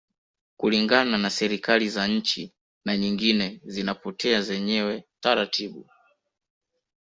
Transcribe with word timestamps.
Kulingana 0.57 1.17
na 1.17 1.29
serikali 1.29 1.89
za 1.89 2.07
nchi 2.07 2.53
na 2.85 2.97
nyingine 2.97 3.61
zinapotea 3.65 4.41
zenyewe 4.41 5.03
taratibu 5.19 5.89